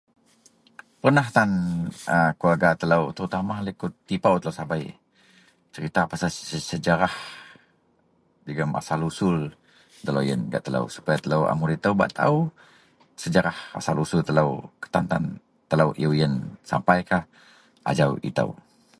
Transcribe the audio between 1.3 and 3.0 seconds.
tan a keluarga telo